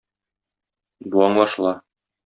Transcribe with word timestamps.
Бу 1.13 1.23
аңлашыла. 1.29 1.79